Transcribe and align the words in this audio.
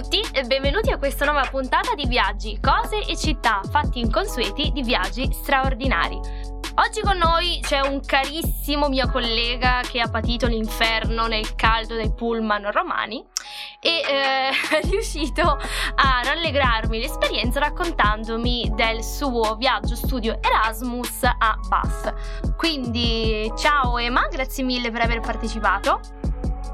tutti 0.00 0.20
e 0.32 0.44
benvenuti 0.44 0.92
a 0.92 0.96
questa 0.96 1.24
nuova 1.24 1.44
puntata 1.50 1.92
di 1.96 2.06
Viaggi, 2.06 2.60
cose 2.60 3.04
e 3.04 3.16
città, 3.16 3.60
fatti 3.68 3.98
inconsueti 3.98 4.70
di 4.70 4.84
viaggi 4.84 5.28
straordinari. 5.32 6.20
Oggi 6.76 7.00
con 7.00 7.16
noi 7.16 7.58
c'è 7.62 7.80
un 7.80 8.00
carissimo 8.06 8.88
mio 8.88 9.10
collega 9.10 9.80
che 9.82 10.00
ha 10.00 10.08
patito 10.08 10.46
l'inferno 10.46 11.26
nel 11.26 11.56
caldo 11.56 11.96
dei 11.96 12.14
pullman 12.14 12.70
romani 12.70 13.26
e 13.80 13.88
eh, 13.88 14.50
è 14.78 14.80
riuscito 14.84 15.42
a 15.42 16.20
rallegrarmi 16.22 17.00
l'esperienza 17.00 17.58
raccontandomi 17.58 18.70
del 18.76 19.02
suo 19.02 19.56
viaggio 19.56 19.96
studio 19.96 20.38
Erasmus 20.40 21.24
a 21.24 21.58
Bath. 21.68 22.54
Quindi 22.54 23.52
ciao 23.56 23.98
Emma, 23.98 24.28
grazie 24.28 24.62
mille 24.62 24.92
per 24.92 25.00
aver 25.00 25.18
partecipato. 25.18 26.00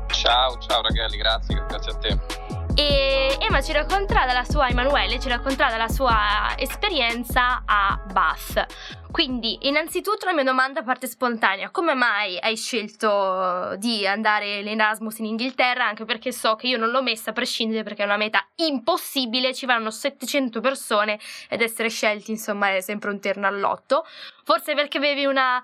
Ciao, 0.09 0.59
ciao 0.59 0.83
ragazzi, 0.83 1.16
grazie, 1.16 1.64
grazie 1.66 1.92
a 1.92 1.97
te. 1.97 2.63
E 2.77 3.37
Emma 3.38 3.62
ci 3.62 3.70
racconterà 3.70 4.27
della 4.27 4.42
sua, 4.42 4.69
Emanuele 4.69 5.20
ci 5.20 5.28
racconterà 5.28 5.70
della 5.70 5.88
sua 5.88 6.55
esperienza 6.56 7.62
a 7.64 8.02
Bath. 8.10 9.02
Quindi, 9.12 9.69
innanzitutto 9.69 10.27
la 10.27 10.33
mia 10.33 10.42
domanda 10.42 10.83
parte 10.83 11.06
spontanea: 11.06 11.70
come 11.70 11.95
mai 11.95 12.37
hai 12.41 12.56
scelto 12.56 13.77
di 13.77 14.05
andare 14.09 14.59
in 14.59 14.66
Erasmus 14.66 15.19
in 15.19 15.27
Inghilterra? 15.27 15.87
Anche 15.87 16.05
perché 16.05 16.33
so 16.33 16.56
che 16.56 16.66
io 16.66 16.77
non 16.77 16.91
l'ho 16.91 17.00
messa 17.00 17.30
a 17.30 17.33
prescindere 17.33 17.84
perché 17.84 18.02
è 18.02 18.06
una 18.06 18.16
meta 18.16 18.45
impossibile, 18.56 19.55
ci 19.55 19.66
vanno 19.66 19.92
700 19.92 20.61
persone 20.61 21.20
ed 21.48 21.62
essere 21.62 21.88
scelti, 21.88 22.33
insomma, 22.33 22.75
è 22.75 22.80
sempre 22.80 23.11
un 23.11 23.20
terno 23.20 23.47
all'otto. 23.47 24.05
Forse 24.42 24.75
perché 24.75 24.98
avevi 24.98 25.27
una 25.27 25.62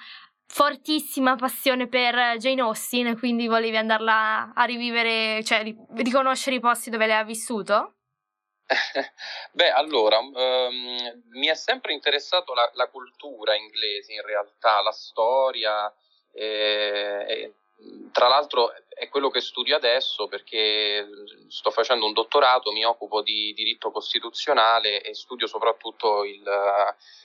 fortissima 0.53 1.37
passione 1.37 1.87
per 1.87 2.37
Jane 2.37 2.61
Austen, 2.61 3.17
quindi 3.17 3.47
volevi 3.47 3.77
andarla 3.77 4.53
a 4.53 4.65
rivivere, 4.65 5.45
cioè 5.45 5.63
riconoscere 5.95 6.57
i 6.57 6.61
posti 6.61 6.91
dove 6.91 7.07
lei 7.07 7.17
ha 7.17 7.25
vissuto? 7.25 7.95
Beh, 9.53 9.71
allora, 9.71 10.19
um, 10.19 11.23
mi 11.31 11.47
è 11.47 11.55
sempre 11.55 11.93
interessato 11.93 12.53
la, 12.53 12.69
la, 12.75 12.89
cultura 12.89 13.55
inglese 13.55 14.13
in 14.13 14.23
realtà, 14.23 14.83
la 14.83 14.91
storia, 14.91 15.93
e, 16.33 17.25
e, 17.29 17.55
tra 18.11 18.27
l'altro 18.27 18.73
è 18.89 19.09
quello 19.09 19.31
che 19.31 19.41
studio 19.41 19.77
adesso 19.77 20.27
perché 20.27 21.07
sto 21.49 21.71
facendo 21.71 22.07
un 22.07 22.13
dottorato, 22.13 22.73
mi 22.73 22.85
occupo 22.85 23.23
di 23.23 23.53
diritto 23.55 23.93
costituzionale 23.93 25.01
e 25.01 25.15
studio 25.15 25.47
soprattutto 25.47 26.25
il, 26.25 26.43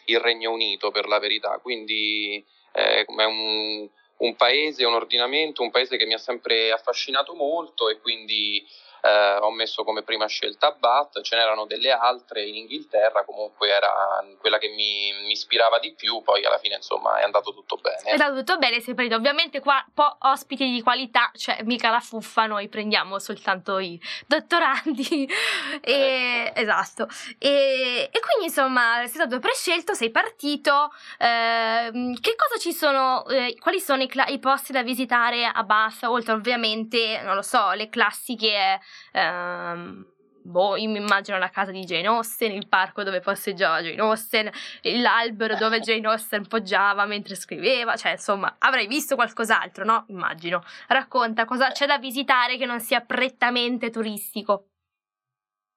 il 0.05 0.19
Regno 0.19 0.51
Unito 0.51 0.91
per 0.91 1.07
la 1.07 1.19
verità, 1.19 1.59
quindi 1.59 2.43
eh, 2.75 3.05
è 3.05 3.23
un, 3.23 3.87
un 4.17 4.35
paese, 4.35 4.85
un 4.85 4.93
ordinamento, 4.93 5.63
un 5.63 5.71
paese 5.71 5.97
che 5.97 6.05
mi 6.05 6.13
ha 6.13 6.19
sempre 6.19 6.71
affascinato 6.71 7.33
molto 7.33 7.89
e 7.89 7.99
quindi 7.99 8.65
eh, 9.05 9.37
ho 9.39 9.51
messo 9.51 9.83
come 9.83 10.01
prima 10.01 10.25
scelta 10.25 10.71
Bath, 10.71 11.21
ce 11.21 11.35
n'erano 11.35 11.65
delle 11.65 11.91
altre 11.91 12.43
in 12.43 12.55
Inghilterra, 12.55 13.23
comunque 13.23 13.69
era 13.69 13.93
quella 14.39 14.57
che 14.57 14.69
mi, 14.69 15.13
mi 15.25 15.31
ispirava 15.31 15.77
di 15.77 15.93
più, 15.93 16.23
poi 16.23 16.43
alla 16.43 16.57
fine 16.57 16.75
insomma 16.75 17.19
è 17.19 17.23
andato 17.23 17.53
tutto 17.53 17.77
bene. 17.77 18.01
È 18.01 18.11
andato 18.11 18.37
tutto 18.37 18.57
bene, 18.57 18.79
sei 18.79 18.95
partito. 18.95 19.15
Ovviamente 19.15 19.59
qua 19.59 19.85
po- 19.93 20.17
ospiti 20.21 20.71
di 20.71 20.81
qualità, 20.81 21.31
cioè 21.35 21.61
mica 21.63 21.91
la 21.91 21.99
fuffa, 21.99 22.47
noi 22.47 22.67
prendiamo 22.67 23.19
soltanto 23.19 23.77
i 23.77 24.01
dottorandi. 24.25 25.29
e, 25.81 26.45
ecco. 26.47 26.59
Esatto. 26.59 27.07
E, 27.37 28.09
e, 28.11 28.19
quindi 28.19 28.45
insomma 28.45 28.97
sei 29.05 29.09
stato 29.09 29.39
prescelto, 29.39 29.93
sei 29.93 30.09
partito. 30.09 30.91
Eh, 31.19 32.17
che 32.19 32.35
cosa 32.35 32.59
ci 32.59 32.73
sono, 32.73 33.27
eh, 33.27 33.55
quali 33.59 33.79
sono 33.79 34.01
i, 34.01 34.07
cla- 34.07 34.27
i, 34.27 34.39
posti 34.39 34.71
da 34.71 34.81
visitare 34.81 35.45
a 35.45 35.61
Bath, 35.63 36.03
oltre 36.03 36.33
ovviamente, 36.33 37.21
non 37.21 37.35
lo 37.35 37.43
so, 37.43 37.71
le 37.73 37.89
classiche 37.89 38.79
ehm, 39.11 40.13
boh, 40.45 40.75
io 40.77 40.89
mi 40.89 40.97
immagino 40.97 41.37
la 41.37 41.49
casa 41.49 41.71
di 41.71 41.83
Jane 41.83 42.07
Austen, 42.07 42.51
il 42.51 42.67
parco 42.67 43.03
dove 43.03 43.19
passeggiava 43.19 43.81
Jane 43.81 43.99
Austen, 43.99 44.49
l'albero 44.83 45.55
dove 45.57 45.79
Jane 45.79 46.07
Austen 46.07 46.47
poggiava 46.47 47.05
mentre 47.05 47.35
scriveva, 47.35 47.95
cioè 47.95 48.11
insomma 48.11 48.55
avrai 48.59 48.87
visto 48.87 49.15
qualcos'altro, 49.15 49.83
no? 49.83 50.05
Immagino. 50.09 50.63
Racconta 50.87 51.45
cosa 51.45 51.71
c'è 51.71 51.87
da 51.87 51.97
visitare 51.97 52.57
che 52.57 52.65
non 52.65 52.79
sia 52.79 53.01
prettamente 53.01 53.89
turistico. 53.89 54.69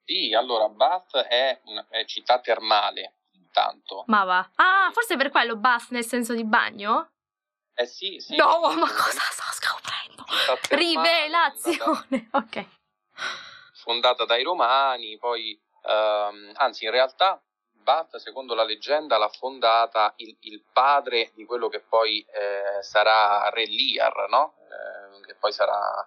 Sì, 0.05 0.33
allora 0.35 0.69
Bath 0.69 1.17
è, 1.17 1.61
una, 1.65 1.87
è 1.91 2.05
città 2.07 2.41
termale, 2.41 3.17
intanto. 3.33 4.05
Ma 4.07 4.25
va. 4.25 4.51
Ah, 4.57 4.91
forse 4.93 5.17
per 5.17 5.31
quello 5.31 5.57
Bath 5.57 5.91
nel 5.91 6.05
senso 6.05 6.35
di 6.35 6.45
bagno? 6.45 7.11
Eh 7.75 7.87
sì, 7.87 8.19
sì. 8.19 8.35
No, 8.37 8.73
ma 8.75 8.89
cosa 8.89 9.21
sto 9.21 9.45
scoprendo? 9.53 10.25
Rivelazione, 10.71 12.29
ok 12.33 12.77
fondata 13.73 14.25
dai 14.25 14.43
Romani, 14.43 15.19
poi 15.19 15.59
ehm, 15.83 16.53
anzi 16.55 16.85
in 16.85 16.91
realtà 16.91 17.41
Bath, 17.89 18.17
secondo 18.17 18.55
la 18.55 18.65
leggenda, 18.65 19.17
l'ha 19.17 19.31
fondata 19.31 20.13
il, 20.17 20.37
il 20.41 20.63
padre 20.73 21.31
di 21.35 21.47
quello 21.47 21.69
che 21.69 21.81
poi 21.81 22.21
eh, 22.21 22.83
sarà 22.83 23.49
Re 23.49 23.67
Lear, 23.67 24.29
no? 24.29 24.57
eh, 24.69 25.21
che 25.25 25.35
poi 25.37 25.53
sarà 25.53 26.07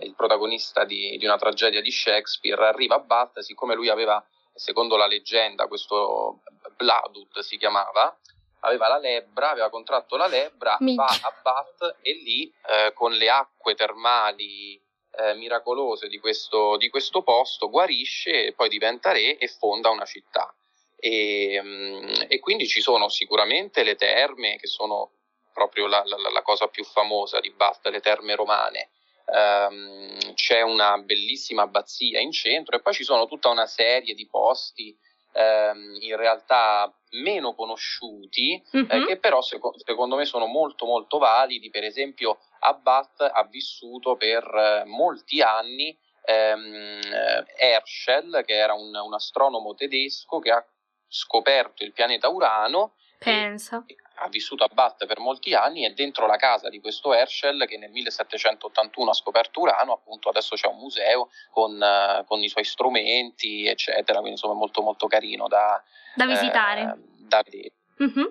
il 0.00 0.14
protagonista 0.14 0.84
di, 0.84 1.18
di, 1.18 1.26
una 1.26 1.36
tragedia 1.36 1.82
di 1.82 1.90
Shakespeare, 1.90 2.66
arriva 2.66 2.94
a 2.94 3.00
Bath, 3.00 3.40
siccome 3.40 3.74
lui 3.74 3.90
aveva, 3.90 4.24
secondo 4.54 4.96
la 4.96 5.06
leggenda, 5.06 5.66
questo 5.66 6.40
Bladud 6.76 7.40
si 7.40 7.58
chiamava, 7.58 8.16
aveva 8.60 8.88
la 8.88 8.98
lebbra, 8.98 9.50
aveva 9.50 9.68
contratto 9.68 10.16
la 10.16 10.26
lebbra, 10.28 10.76
Mica. 10.80 11.04
va 11.04 11.28
a 11.28 11.34
Bath 11.42 11.96
e 12.00 12.12
lì 12.14 12.50
eh, 12.66 12.92
con 12.94 13.12
le 13.12 13.28
acque 13.28 13.74
termali 13.74 14.80
eh, 15.18 15.34
miracolose 15.34 16.06
di 16.08 16.18
questo, 16.18 16.76
di 16.76 16.88
questo, 16.88 17.22
posto, 17.22 17.68
guarisce 17.68 18.52
poi 18.52 18.68
diventa 18.68 19.12
re 19.12 19.36
e 19.36 19.48
fonda 19.48 19.90
una 19.90 20.04
città. 20.04 20.54
E, 20.96 21.60
mm, 21.60 22.12
e 22.28 22.38
quindi 22.38 22.66
ci 22.66 22.80
sono 22.80 23.08
sicuramente 23.08 23.82
le 23.82 23.96
terme, 23.96 24.56
che 24.56 24.66
sono 24.66 25.10
proprio 25.52 25.86
la, 25.86 26.02
la, 26.04 26.30
la 26.30 26.42
cosa 26.42 26.68
più 26.68 26.84
famosa 26.84 27.40
di 27.40 27.50
Bath, 27.50 27.86
le 27.88 28.00
terme 28.00 28.36
romane. 28.36 28.90
Um, 29.28 30.16
c'è 30.32 30.62
una 30.62 30.96
bellissima 30.98 31.62
abbazia 31.62 32.18
in 32.18 32.32
centro 32.32 32.76
e 32.76 32.80
poi 32.80 32.94
ci 32.94 33.04
sono 33.04 33.26
tutta 33.26 33.50
una 33.50 33.66
serie 33.66 34.14
di 34.14 34.26
posti 34.26 34.96
um, 35.38 35.96
in 36.00 36.16
realtà 36.16 36.92
meno 37.22 37.54
conosciuti 37.54 38.62
mm-hmm. 38.76 38.90
eh, 38.90 39.06
che 39.06 39.18
però 39.18 39.40
seco- 39.40 39.74
secondo 39.84 40.16
me 40.16 40.24
sono 40.24 40.46
molto 40.46 40.84
molto 40.84 41.18
validi 41.18 41.70
per 41.70 41.84
esempio 41.84 42.38
Abbat 42.60 43.30
ha 43.32 43.44
vissuto 43.44 44.16
per 44.16 44.44
eh, 44.44 44.84
molti 44.84 45.40
anni 45.40 45.96
ehm, 46.28 47.00
eh, 47.02 47.44
Herschel, 47.56 48.42
che 48.44 48.54
era 48.54 48.74
un, 48.74 48.94
un, 48.94 49.14
astronomo 49.14 49.74
tedesco 49.74 50.38
che 50.38 50.50
ha 50.50 50.64
scoperto 51.06 51.84
il 51.84 51.92
pianeta 51.92 52.28
Urano. 52.28 52.94
Pensa. 53.18 53.84
Ha 54.20 54.28
vissuto 54.28 54.64
a 54.64 54.68
Bath 54.72 55.06
per 55.06 55.20
molti 55.20 55.54
anni 55.54 55.84
e 55.84 55.94
dentro 55.94 56.26
la 56.26 56.36
casa 56.36 56.68
di 56.68 56.80
questo 56.80 57.12
Herschel 57.14 57.66
che 57.66 57.78
nel 57.78 57.90
1781 57.90 59.10
ha 59.10 59.14
scoperto 59.14 59.60
Urano, 59.60 59.92
appunto 59.92 60.28
adesso 60.28 60.56
c'è 60.56 60.66
un 60.66 60.78
museo 60.78 61.30
con, 61.50 61.80
uh, 61.80 62.24
con 62.24 62.42
i 62.42 62.48
suoi 62.48 62.64
strumenti, 62.64 63.66
eccetera, 63.66 64.18
quindi 64.18 64.30
insomma 64.30 64.54
è 64.54 64.56
molto 64.56 64.82
molto 64.82 65.06
carino 65.06 65.46
da, 65.48 65.82
da 66.14 66.26
visitare. 66.26 66.80
Eh, 66.80 67.26
da 67.26 67.42
vedere. 67.44 67.72
Mm-hmm. 68.02 68.26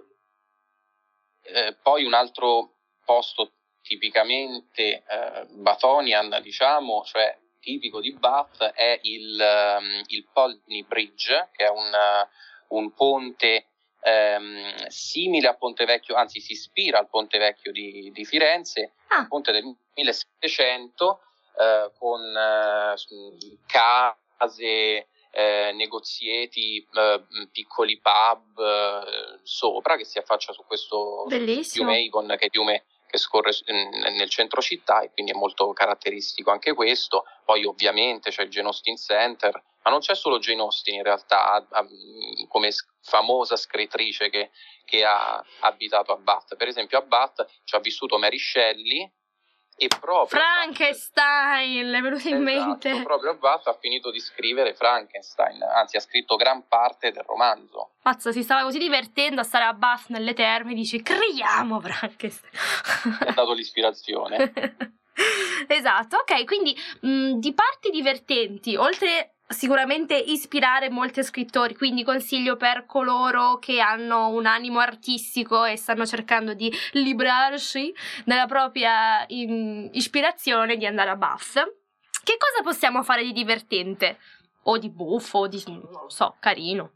Eh, 1.43 1.77
poi 1.81 2.03
un 2.03 2.13
altro 2.13 2.73
posto 3.05 3.51
tipicamente 3.81 5.03
eh, 5.07 5.45
Bathonian, 5.49 6.39
diciamo, 6.41 7.03
cioè 7.05 7.37
tipico 7.59 8.01
di 8.01 8.13
Bath, 8.13 8.63
è 8.63 8.99
il, 9.03 9.37
um, 9.39 10.03
il 10.07 10.27
Polney 10.31 10.83
Bridge, 10.83 11.49
che 11.53 11.65
è 11.65 11.69
un, 11.69 11.91
uh, 11.91 12.75
un 12.77 12.93
ponte 12.93 13.66
um, 14.07 14.87
simile 14.87 15.47
a 15.47 15.55
Ponte 15.55 15.85
Vecchio, 15.85 16.15
anzi 16.15 16.39
si 16.39 16.53
ispira 16.53 16.99
al 16.99 17.09
Ponte 17.09 17.37
Vecchio 17.37 17.71
di, 17.71 18.11
di 18.13 18.25
Firenze, 18.25 18.93
ah. 19.07 19.19
un 19.19 19.27
ponte 19.27 19.51
del 19.51 19.63
1700 19.93 21.05
uh, 21.05 21.91
con 21.97 22.21
uh, 22.21 23.57
case, 23.65 25.07
eh, 25.37 25.71
negozieti, 25.73 26.77
eh, 26.79 27.23
piccoli 27.51 27.99
pub 28.01 28.59
eh, 28.59 29.39
sopra 29.43 29.95
che 29.95 30.03
si 30.03 30.17
affaccia 30.17 30.51
su 30.51 30.63
questo 30.65 31.25
Bellissimo. 31.27 31.91
fiume 31.91 32.07
Avon 32.07 32.35
che 32.39 32.47
è 32.47 32.49
fiume 32.49 32.85
che 33.07 33.17
scorre 33.17 33.51
nel 33.65 34.29
centro 34.29 34.61
città 34.61 35.01
e 35.01 35.11
quindi 35.11 35.31
è 35.31 35.35
molto 35.35 35.71
caratteristico 35.73 36.51
anche 36.51 36.73
questo. 36.73 37.25
Poi 37.45 37.65
ovviamente 37.65 38.29
c'è 38.29 38.43
il 38.43 38.49
Jane 38.49 38.67
Austen 38.67 38.97
Center, 38.97 39.61
ma 39.83 39.91
non 39.91 39.99
c'è 39.99 40.15
solo 40.15 40.39
Jane 40.39 40.61
Austen 40.61 40.95
in 40.95 41.03
realtà 41.03 41.65
come 42.49 42.71
famosa 43.01 43.55
scrittrice 43.55 44.29
che, 44.29 44.51
che 44.83 45.05
ha 45.05 45.43
abitato 45.61 46.11
a 46.11 46.17
Bath. 46.17 46.55
Per 46.57 46.67
esempio 46.67 46.97
a 46.97 47.01
Bath 47.01 47.45
ci 47.63 47.75
ha 47.75 47.79
vissuto 47.79 48.17
Mary 48.17 48.37
Shelley, 48.37 49.09
e 49.79 49.87
proprio 49.87 50.39
Frankenstein, 50.39 51.93
è 51.93 52.01
venuto 52.01 52.27
in 52.27 52.47
esatto, 52.47 52.67
mente. 52.89 53.01
Proprio 53.03 53.35
Bath 53.35 53.67
ha 53.67 53.77
finito 53.79 54.09
di 54.09 54.19
scrivere 54.19 54.73
Frankenstein, 54.73 55.61
anzi 55.61 55.97
ha 55.97 55.99
scritto 55.99 56.35
gran 56.35 56.67
parte 56.67 57.11
del 57.11 57.23
romanzo. 57.23 57.91
Pazzo, 58.01 58.31
si 58.31 58.41
stava 58.41 58.63
così 58.63 58.79
divertendo 58.79 59.41
a 59.41 59.43
stare 59.43 59.65
a 59.65 59.73
Bath 59.73 60.07
nelle 60.07 60.33
terme, 60.33 60.73
dice 60.73 61.03
creiamo 61.03 61.79
Frankenstein. 61.79 62.51
ha 63.19 63.31
dato 63.33 63.53
l'ispirazione. 63.53 64.51
esatto, 65.67 66.17
ok, 66.17 66.43
quindi 66.45 66.75
mh, 67.01 67.33
di 67.33 67.53
parti 67.53 67.91
divertenti, 67.91 68.75
oltre 68.75 69.36
sicuramente 69.47 70.15
ispirare 70.15 70.89
molti 70.89 71.23
scrittori, 71.23 71.75
quindi 71.75 72.03
consiglio 72.03 72.57
per 72.57 72.85
coloro 72.85 73.57
che 73.59 73.79
hanno 73.79 74.27
un 74.29 74.45
animo 74.45 74.79
artistico 74.79 75.63
e 75.63 75.77
stanno 75.77 76.05
cercando 76.05 76.53
di 76.53 76.71
librarsi 76.91 77.93
della 78.25 78.45
propria 78.45 79.23
in, 79.27 79.89
ispirazione 79.93 80.75
di 80.77 80.85
andare 80.85 81.09
a 81.09 81.15
Bath. 81.15 81.53
Che 82.23 82.37
cosa 82.37 82.61
possiamo 82.61 83.03
fare 83.03 83.23
di 83.23 83.31
divertente? 83.31 84.19
O 84.63 84.77
di 84.77 84.89
buffo, 84.89 85.39
o 85.39 85.47
di, 85.47 85.63
non 85.67 85.87
lo 85.91 86.09
so, 86.09 86.35
carino? 86.39 86.91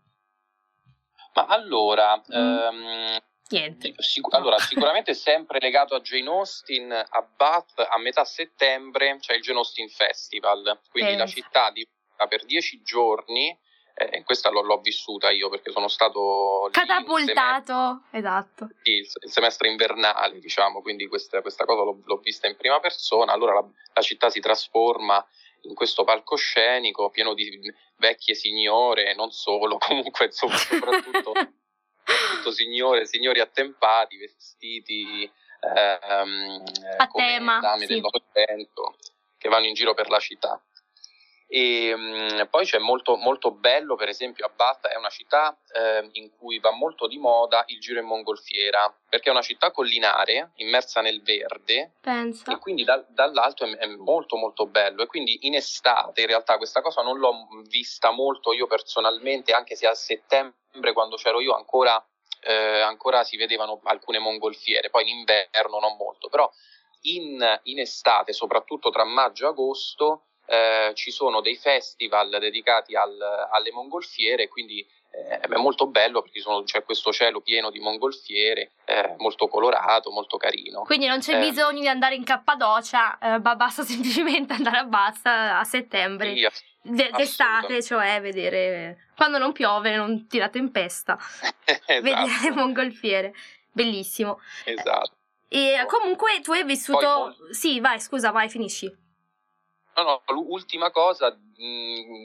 Ma 1.33 1.45
allora, 1.45 2.17
mm. 2.17 2.35
ehm, 2.35 3.21
Niente. 3.51 3.93
Sic- 3.97 4.33
allora, 4.33 4.57
sicuramente 4.59 5.13
sempre 5.13 5.59
legato 5.59 5.95
a 5.95 6.01
Jane 6.01 6.27
Austen, 6.27 6.91
a 6.91 7.21
Bath, 7.21 7.79
a 7.79 7.97
metà 7.99 8.25
settembre 8.25 9.17
c'è 9.19 9.35
il 9.35 9.41
Jane 9.41 9.59
Austen 9.59 9.87
Festival, 9.89 10.79
quindi 10.89 11.11
Pensa. 11.11 11.25
la 11.25 11.29
città 11.29 11.71
di 11.71 11.87
per 12.27 12.45
dieci 12.45 12.81
giorni, 12.81 13.57
eh, 13.93 14.23
questa 14.23 14.49
l'ho, 14.49 14.61
l'ho, 14.61 14.79
vissuta 14.79 15.29
io 15.29 15.49
perché 15.49 15.71
sono 15.71 15.87
stato 15.87 16.69
catapultato, 16.71 18.03
esatto. 18.11 18.69
Il, 18.83 19.07
il, 19.21 19.31
semestre 19.31 19.69
invernale, 19.69 20.39
diciamo, 20.39 20.81
quindi 20.81 21.07
questa, 21.07 21.41
questa 21.41 21.65
cosa 21.65 21.83
l'ho, 21.83 22.01
l'ho, 22.03 22.17
vista 22.17 22.47
in 22.47 22.55
prima 22.55 22.79
persona. 22.79 23.33
Allora 23.33 23.53
la, 23.53 23.65
la 23.93 24.01
città 24.01 24.29
si 24.29 24.39
trasforma 24.39 25.23
in 25.63 25.75
questo 25.75 26.03
palcoscenico 26.03 27.09
pieno 27.09 27.33
di 27.33 27.59
vecchie 27.97 28.33
signore, 28.33 29.13
non 29.13 29.31
solo, 29.31 29.77
comunque 29.79 30.25
insomma, 30.25 30.55
soprattutto, 30.55 31.33
soprattutto 32.03 32.51
signore, 32.51 33.05
signori 33.05 33.39
attempati, 33.39 34.17
vestiti 34.17 35.29
ehm, 35.61 36.63
a 36.97 37.07
tema, 37.07 37.59
dame 37.59 37.85
sì. 37.85 37.93
dell'Ottocento 37.93 38.95
che 39.37 39.49
vanno 39.49 39.65
in 39.65 39.73
giro 39.73 39.93
per 39.93 40.09
la 40.09 40.19
città. 40.19 40.61
E 41.53 41.93
mh, 41.93 42.47
poi 42.49 42.63
c'è 42.63 42.77
molto, 42.77 43.17
molto 43.17 43.51
bello, 43.51 43.97
per 43.97 44.07
esempio, 44.07 44.45
a 44.45 44.51
Batta 44.55 44.89
è 44.89 44.95
una 44.95 45.09
città 45.09 45.53
eh, 45.73 46.07
in 46.13 46.29
cui 46.37 46.59
va 46.59 46.71
molto 46.71 47.07
di 47.07 47.17
moda 47.17 47.65
il 47.67 47.79
giro 47.81 47.99
in 47.99 48.05
mongolfiera, 48.05 48.95
perché 49.09 49.27
è 49.27 49.33
una 49.33 49.41
città 49.41 49.69
collinare, 49.71 50.51
immersa 50.55 51.01
nel 51.01 51.21
verde, 51.21 51.95
Penso. 51.99 52.49
e 52.49 52.57
quindi 52.57 52.85
da, 52.85 53.03
dall'alto 53.05 53.65
è, 53.65 53.75
è, 53.75 53.85
molto 53.87 54.37
molto 54.37 54.65
bello. 54.65 55.03
E 55.03 55.07
quindi 55.07 55.39
in 55.41 55.55
estate, 55.55 56.21
in 56.21 56.27
realtà, 56.27 56.55
questa 56.55 56.81
cosa 56.81 57.01
non 57.01 57.17
l'ho 57.19 57.33
vista 57.67 58.11
molto 58.11 58.53
io 58.53 58.65
personalmente, 58.65 59.51
anche 59.51 59.75
se 59.75 59.87
a 59.87 59.93
settembre, 59.93 60.93
quando 60.93 61.17
c'ero 61.17 61.41
io, 61.41 61.53
ancora, 61.53 62.01
eh, 62.43 62.79
ancora 62.79 63.25
si 63.25 63.35
vedevano 63.35 63.81
alcune 63.83 64.19
mongolfiere, 64.19 64.89
poi 64.89 65.01
in 65.01 65.17
inverno 65.17 65.79
non 65.79 65.97
molto, 65.97 66.29
però 66.29 66.49
in, 67.01 67.59
in 67.63 67.79
estate, 67.79 68.31
soprattutto 68.31 68.89
tra 68.89 69.03
maggio 69.03 69.47
e 69.47 69.49
agosto, 69.49 70.27
eh, 70.51 70.91
ci 70.95 71.11
sono 71.11 71.39
dei 71.39 71.55
festival 71.55 72.37
dedicati 72.37 72.93
al, 72.93 73.17
alle 73.49 73.71
mongolfiere, 73.71 74.49
quindi 74.49 74.85
eh, 75.09 75.39
è 75.39 75.55
molto 75.55 75.87
bello 75.87 76.21
perché 76.21 76.41
sono, 76.41 76.63
c'è 76.63 76.83
questo 76.83 77.13
cielo 77.13 77.39
pieno 77.39 77.69
di 77.69 77.79
mongolfiere, 77.79 78.71
eh, 78.83 79.15
molto 79.19 79.47
colorato, 79.47 80.11
molto 80.11 80.35
carino. 80.35 80.81
Quindi 80.81 81.07
non 81.07 81.19
c'è 81.19 81.37
eh, 81.37 81.49
bisogno 81.49 81.79
di 81.79 81.87
andare 81.87 82.15
in 82.15 82.25
Cappadocia, 82.25 83.17
eh, 83.17 83.39
basta 83.39 83.83
semplicemente 83.87 84.51
andare 84.51 84.79
a 84.79 84.83
Bassa 84.83 85.57
a 85.57 85.63
settembre. 85.63 86.35
Sì, 86.35 86.47
d'estate, 86.81 87.81
cioè 87.81 88.19
vedere 88.19 89.11
quando 89.15 89.37
non 89.37 89.53
piove, 89.53 89.95
non 89.95 90.27
tira 90.27 90.49
tempesta, 90.49 91.17
esatto. 91.63 92.01
vedere 92.01 92.51
mongolfiere, 92.53 93.33
bellissimo. 93.71 94.41
Esatto. 94.65 95.15
E 95.47 95.85
comunque 95.87 96.41
tu 96.41 96.51
hai 96.51 96.65
vissuto. 96.65 97.35
Poi, 97.37 97.53
sì, 97.53 97.79
vai, 97.79 98.01
scusa, 98.01 98.31
vai, 98.31 98.49
finisci. 98.49 99.09
No, 100.03 100.23
l'ultima 100.27 100.89
cosa, 100.89 101.37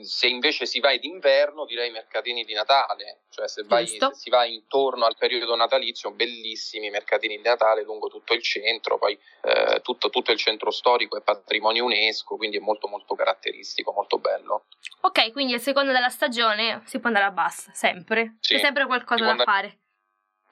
se 0.02 0.28
invece 0.28 0.66
si 0.66 0.80
va 0.80 0.96
d'inverno, 0.96 1.66
direi 1.66 1.90
mercatini 1.90 2.44
di 2.44 2.54
Natale, 2.54 3.24
cioè 3.28 3.48
se, 3.48 3.64
vai, 3.64 3.86
se, 3.86 3.98
si 4.12 4.30
va 4.30 4.44
intorno 4.44 5.04
al 5.04 5.16
periodo 5.18 5.54
natalizio, 5.56 6.10
bellissimi 6.12 6.90
mercatini 6.90 7.36
di 7.36 7.42
Natale 7.42 7.82
lungo 7.82 8.08
tutto 8.08 8.32
il 8.32 8.42
centro, 8.42 8.98
poi 8.98 9.18
eh, 9.42 9.80
tutto, 9.82 10.08
tutto, 10.08 10.32
il 10.32 10.38
centro 10.38 10.70
storico 10.70 11.18
è 11.18 11.22
patrimonio 11.22 11.84
UNESCO, 11.84 12.36
quindi 12.36 12.56
è 12.56 12.60
molto 12.60 12.88
molto 12.88 13.14
caratteristico, 13.14 13.92
molto 13.92 14.18
bello. 14.18 14.66
Ok, 15.02 15.32
quindi 15.32 15.54
a 15.54 15.58
seconda 15.58 15.92
della 15.92 16.08
stagione 16.08 16.82
si 16.86 16.98
può 16.98 17.08
andare 17.08 17.26
a 17.26 17.30
bassa, 17.30 17.72
sempre, 17.74 18.36
sì, 18.40 18.54
c'è 18.54 18.60
sempre 18.60 18.86
qualcosa 18.86 19.24
da 19.24 19.30
andare... 19.30 19.50
fare. 19.50 19.78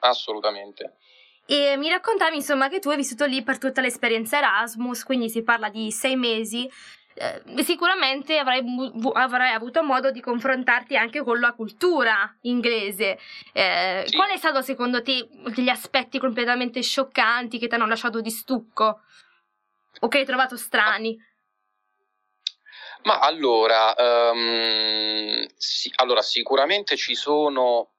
Assolutamente. 0.01 0.97
E 1.47 1.77
mi 1.77 1.91
raccontavi 1.91 2.37
insomma 2.37 2.69
che 2.69 2.79
tu 2.79 2.89
hai 2.89 2.97
vissuto 2.97 3.27
lì 3.27 3.43
per 3.43 3.59
tutta 3.59 3.83
l'esperienza 3.83 4.39
Erasmus, 4.39 5.05
quindi 5.05 5.29
si 5.29 5.43
parla 5.43 5.69
di 5.69 5.91
sei 5.91 6.17
mesi 6.17 6.71
eh, 7.15 7.63
sicuramente 7.63 8.39
avrai, 8.39 8.63
avrai, 9.13 9.53
avuto 9.53 9.83
modo 9.83 10.11
di 10.11 10.21
confrontarti 10.21 10.97
anche 10.97 11.23
con 11.23 11.39
la 11.39 11.53
cultura 11.53 12.37
inglese. 12.43 13.19
Eh, 13.53 14.05
sì. 14.07 14.17
Qual 14.17 14.31
è 14.31 14.37
stato 14.37 14.63
secondo 14.63 15.03
te 15.03 15.29
degli 15.55 15.69
aspetti 15.69 16.19
completamente 16.19 16.83
scioccanti 16.83 17.59
che 17.59 17.69
ti 17.69 17.75
hanno 17.75 17.87
lasciato 17.87 18.21
di 18.21 18.31
stucco 18.31 19.01
o 20.01 20.09
che 20.09 20.19
hai 20.19 20.25
trovato 20.25 20.57
strani? 20.57 21.17
Ma 23.05 23.21
allora, 23.21 23.95
um, 24.33 25.47
sì, 25.57 25.93
allora 25.97 26.23
sicuramente 26.23 26.97
ci 26.97 27.15
sono 27.15 27.91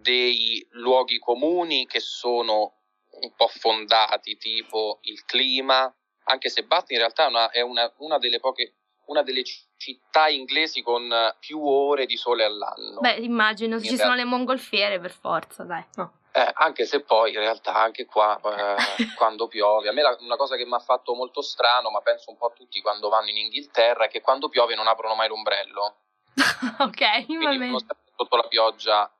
dei 0.00 0.64
luoghi 0.70 1.18
comuni 1.18 1.86
che 1.86 1.98
sono 2.00 2.74
un 3.20 3.32
po' 3.34 3.48
fondati, 3.48 4.36
tipo 4.36 5.00
il 5.02 5.24
clima, 5.24 5.92
anche 6.28 6.48
se 6.48 6.64
Bath 6.64 6.90
in 6.90 6.98
realtà 6.98 7.24
è, 7.24 7.28
una, 7.28 7.50
è 7.50 7.60
una, 7.60 7.92
una, 7.98 8.18
delle 8.18 8.38
poche, 8.40 8.74
una 9.06 9.22
delle 9.22 9.42
città 9.76 10.28
inglesi 10.28 10.82
con 10.82 11.10
più 11.40 11.64
ore 11.64 12.06
di 12.06 12.16
sole 12.16 12.44
all'anno. 12.44 13.00
Beh, 13.00 13.16
immagino, 13.16 13.78
ci 13.78 13.86
realtà. 13.86 14.04
sono 14.04 14.14
le 14.14 14.24
mongolfiere 14.24 15.00
per 15.00 15.12
forza, 15.12 15.64
dai. 15.64 15.84
No. 15.94 16.12
Eh, 16.30 16.50
anche 16.54 16.84
se 16.84 17.00
poi 17.00 17.32
in 17.32 17.38
realtà 17.38 17.74
anche 17.74 18.04
qua 18.04 18.38
eh, 18.38 18.76
quando 19.16 19.48
piove, 19.48 19.88
a 19.88 19.92
me 19.92 20.02
la, 20.02 20.16
una 20.20 20.36
cosa 20.36 20.56
che 20.56 20.66
mi 20.66 20.74
ha 20.74 20.78
fatto 20.78 21.14
molto 21.14 21.40
strano, 21.40 21.90
ma 21.90 22.00
penso 22.00 22.30
un 22.30 22.36
po' 22.36 22.46
a 22.46 22.52
tutti 22.54 22.80
quando 22.80 23.08
vanno 23.08 23.30
in 23.30 23.38
Inghilterra, 23.38 24.04
è 24.04 24.08
che 24.08 24.20
quando 24.20 24.48
piove 24.48 24.74
non 24.74 24.86
aprono 24.86 25.14
mai 25.14 25.28
l'ombrello. 25.28 25.96
ok, 26.78 27.24
Quindi 27.26 27.76
sotto 28.14 28.36
la 28.36 28.46
pioggia 28.46 29.10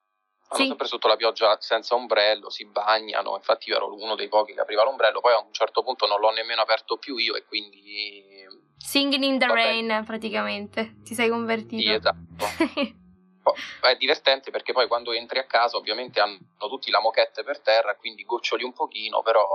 vanno 0.49 0.63
sì. 0.63 0.67
sempre 0.67 0.87
sotto 0.87 1.09
la 1.09 1.17
pioggia 1.17 1.57
senza 1.61 1.95
ombrello, 1.95 2.51
si 2.51 2.65
bagnano, 2.67 3.37
infatti 3.37 3.69
io 3.69 3.77
ero 3.77 3.95
uno 3.95 4.15
dei 4.15 4.29
pochi 4.29 4.55
che 4.55 4.61
apriva 4.61 4.85
l'ombrello, 4.85 5.21
poi 5.21 5.35
a 5.35 5.39
un 5.39 5.53
certo 5.53 5.83
punto 5.83 6.07
non 6.07 6.21
l'ho 6.21 6.31
nemmeno 6.31 6.63
aperto 6.63 6.97
più 6.97 7.17
io 7.17 7.37
e 7.37 7.45
quindi... 7.45 8.47
Singing 8.77 9.23
in 9.23 9.39
the 9.39 9.47
Vabbè. 9.47 9.61
rain 9.61 10.03
praticamente, 10.07 10.97
ti 11.03 11.15
sei 11.15 11.29
convertito. 11.29 11.83
Sì, 11.83 11.93
esatto. 11.93 12.97
è 13.81 13.97
divertente 13.97 14.51
perché 14.51 14.73
poi 14.73 14.87
quando 14.87 15.13
entri 15.13 15.39
a 15.39 15.45
casa 15.45 15.77
ovviamente 15.77 16.21
hanno 16.21 16.39
tutti 16.59 16.91
la 16.91 17.01
moquette 17.01 17.43
per 17.43 17.61
terra, 17.61 17.97
quindi 17.97 18.25
goccioli 18.25 18.65
un 18.65 18.73
pochino, 18.73 19.23
però 19.23 19.47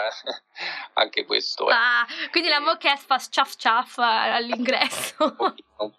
eh, 0.00 0.32
anche 0.94 1.24
questo 1.24 1.68
è. 1.68 1.72
Ah, 1.72 2.06
quindi 2.30 2.48
la 2.48 2.60
moquette 2.60 3.02
fa 3.04 3.18
ciaf 3.18 3.56
ciaf 3.56 3.98
all'ingresso. 3.98 5.14
un 5.18 5.36
po', 5.36 5.54
un 5.78 5.92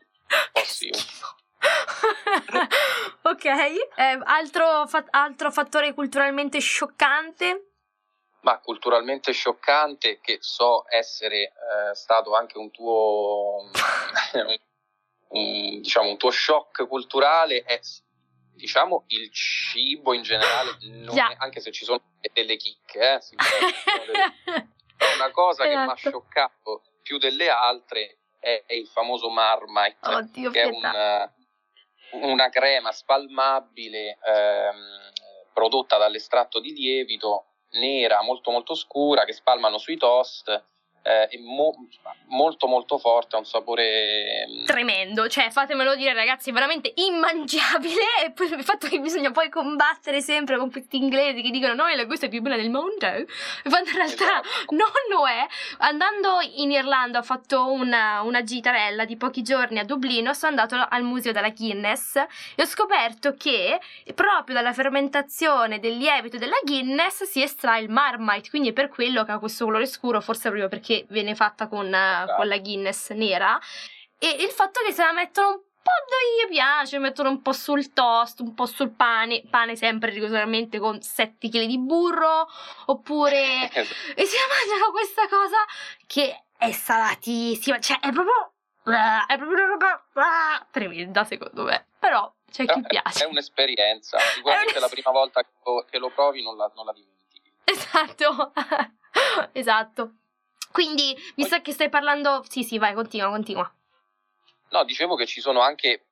po 0.52 0.62
sì. 0.64 0.90
ok, 3.22 3.46
eh, 3.46 4.20
altro, 4.24 4.88
fa- 4.88 5.06
altro 5.10 5.52
fattore 5.52 5.94
culturalmente 5.94 6.60
scioccante? 6.60 7.68
Ma 8.42 8.60
culturalmente 8.60 9.32
scioccante, 9.32 10.20
che 10.20 10.40
so 10.42 10.86
essere 10.90 11.44
eh, 11.44 11.94
stato 11.94 12.36
anche 12.36 12.58
un 12.58 12.72
tuo, 12.72 13.70
un, 15.30 15.80
diciamo, 15.80 16.10
un 16.10 16.18
tuo 16.18 16.32
shock 16.32 16.88
culturale, 16.88 17.64
è 17.64 17.80
diciamo 18.54 19.06
il 19.08 19.32
cibo 19.32 20.14
in 20.14 20.24
generale, 20.24 20.78
è, 20.80 21.36
anche 21.38 21.60
se 21.60 21.72
ci 21.72 21.86
sono 21.86 22.02
delle 22.34 22.58
chicche, 22.58 23.00
eh, 23.00 23.20
delle, 24.06 24.68
una 25.16 25.32
cosa 25.32 25.64
esatto. 25.64 25.70
che 25.70 25.76
mi 25.76 25.92
ha 25.92 25.96
scioccato 25.96 26.82
più 27.02 27.18
delle 27.18 27.50
altre 27.50 28.18
è, 28.40 28.64
è 28.66 28.74
il 28.74 28.88
famoso 28.88 29.30
Marmite, 29.30 29.98
Oddio, 30.02 30.52
che 30.52 30.70
pietà. 30.70 30.92
è 30.92 31.22
un 31.24 31.32
una 32.14 32.50
crema 32.50 32.92
spalmabile 32.92 34.18
ehm, 34.24 35.12
prodotta 35.54 35.98
dall'estratto 35.98 36.60
di 36.60 36.74
lievito 36.74 37.46
nera 37.72 38.22
molto 38.22 38.52
molto 38.52 38.76
scura 38.76 39.24
che 39.24 39.34
spalmano 39.34 39.78
sui 39.78 39.98
toast 39.98 40.64
è 41.02 41.38
mo- 41.40 41.88
molto 42.28 42.68
molto 42.68 42.98
forte, 42.98 43.36
ha 43.36 43.40
un 43.40 43.46
sapore 43.46 44.46
mm, 44.48 44.66
tremendo, 44.66 45.28
cioè 45.28 45.50
fatemelo 45.50 45.96
dire 45.96 46.14
ragazzi, 46.14 46.52
veramente 46.52 46.94
immangiabile 46.96 48.02
e 48.26 48.32
poi 48.32 48.52
il 48.52 48.64
fatto 48.64 48.88
che 48.88 49.00
bisogna 49.00 49.32
poi 49.32 49.50
combattere 49.50 50.22
sempre 50.22 50.58
con 50.58 50.72
questi 50.72 50.98
inglesi 50.98 51.42
che 51.42 51.50
dicono 51.50 51.74
no, 51.74 51.88
la 51.88 52.06
gusto 52.06 52.26
è 52.26 52.30
più 52.30 52.42
buona 52.42 52.58
del 52.58 52.70
mondo, 52.70 52.90
quando 53.00 53.90
in 53.90 53.96
realtà 53.96 54.42
esatto. 54.42 54.76
non 54.76 54.90
lo 55.10 55.28
è. 55.28 55.46
Andando 55.80 56.38
in 56.56 56.72
Irlanda 56.72 57.20
ho 57.20 57.24
fatto 57.24 57.72
una, 57.72 58.22
una 58.22 58.44
gitarella 58.44 59.06
di 59.06 59.18
pochi 59.18 59.42
giorni 59.42 59.80
a 59.80 59.84
Dublino, 59.84 60.34
sono 60.34 60.52
andato 60.52 60.86
al 60.88 61.04
museo 61.04 61.32
della 61.32 61.50
Guinness 61.50 62.16
e 62.16 62.62
ho 62.62 62.66
scoperto 62.66 63.36
che 63.36 63.80
proprio 64.14 64.56
dalla 64.56 64.74
fermentazione 64.74 65.80
del 65.80 65.98
lievito 65.98 66.38
della 66.38 66.60
Guinness 66.64 67.24
si 67.24 67.42
estrae 67.42 67.82
il 67.82 67.90
Marmite, 67.90 68.50
quindi 68.50 68.70
è 68.70 68.74
per 68.74 68.90
quello 68.90 69.24
che 69.24 69.32
ha 69.32 69.40
questo 69.40 69.66
colore 69.66 69.86
scuro, 69.86 70.22
forse 70.22 70.50
proprio 70.50 70.68
perché 70.68 70.91
che 70.92 71.06
viene 71.08 71.36
fatta 71.36 71.68
con, 71.68 71.88
esatto. 71.88 72.36
con 72.36 72.48
la 72.50 72.58
Guinness 72.58 73.12
nera 73.12 73.58
e 74.20 74.28
il 74.40 74.50
fatto 74.50 74.82
che 74.86 74.92
se 74.92 75.04
la 75.04 75.14
mettono 75.14 75.48
un 75.50 75.60
po' 75.82 75.92
gli 76.46 76.54
piace, 76.54 77.00
mettono 77.00 77.30
un 77.30 77.42
po' 77.42 77.54
sul 77.54 77.94
toast, 77.94 78.42
un 78.42 78.54
po' 78.54 78.66
sul 78.66 78.92
pane, 78.92 79.44
pane 79.50 79.76
sempre 79.78 80.12
rigorosamente 80.12 80.80
con 80.80 81.02
7 81.02 81.48
kg 81.48 81.66
di 81.66 81.80
burro, 81.80 82.48
oppure 82.88 83.70
Esatto. 83.72 84.20
e 84.20 84.26
si 84.26 84.36
mangiano 84.68 84.92
questa 84.92 85.28
cosa 85.30 85.58
che 86.06 86.44
è 86.58 86.72
salatissima, 86.72 87.80
cioè 87.80 88.00
è 88.00 88.12
proprio 88.12 88.52
è 88.84 89.38
proprio 89.38 89.58
una 89.58 89.66
roba 89.66 90.06
ah, 90.14 90.68
tremenda 90.72 91.24
secondo 91.24 91.64
me, 91.64 91.88
però 92.00 92.32
c'è 92.52 92.66
Però 92.66 92.80
chi 92.80 92.86
è- 92.86 93.02
piace. 93.02 93.24
È 93.24 93.28
un'esperienza, 93.28 94.20
sicuramente 94.36 94.80
la 94.80 94.90
prima 94.90 95.12
volta 95.12 95.42
che 95.42 95.52
lo, 95.64 95.86
che 95.90 95.98
lo 96.00 96.10
provi 96.10 96.44
non 96.44 96.58
la, 96.58 96.70
non 96.76 96.86
la 96.86 96.92
dimentichi. 96.94 97.52
Esatto, 97.64 98.52
esatto. 99.54 100.16
Quindi, 100.72 101.16
visto 101.36 101.60
che 101.62 101.72
stai 101.72 101.90
parlando, 101.90 102.44
sì, 102.48 102.64
sì, 102.64 102.78
vai, 102.78 102.94
continua, 102.94 103.30
continua. 103.30 103.72
No, 104.70 104.84
dicevo 104.86 105.16
che 105.16 105.26
ci 105.26 105.42
sono 105.42 105.60
anche 105.62 106.06